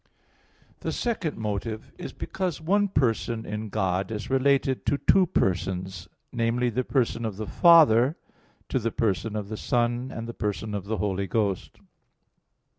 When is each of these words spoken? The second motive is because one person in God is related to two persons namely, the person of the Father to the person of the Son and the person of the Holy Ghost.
The 0.79 0.91
second 0.91 1.37
motive 1.37 1.91
is 1.99 2.11
because 2.11 2.59
one 2.59 2.87
person 2.87 3.45
in 3.45 3.69
God 3.69 4.09
is 4.09 4.31
related 4.31 4.83
to 4.87 4.97
two 4.97 5.27
persons 5.27 6.07
namely, 6.33 6.71
the 6.71 6.83
person 6.83 7.23
of 7.23 7.37
the 7.37 7.45
Father 7.45 8.17
to 8.69 8.79
the 8.79 8.91
person 8.91 9.35
of 9.35 9.49
the 9.49 9.57
Son 9.57 10.11
and 10.11 10.27
the 10.27 10.33
person 10.33 10.73
of 10.73 10.85
the 10.85 10.97
Holy 10.97 11.27
Ghost. 11.27 11.77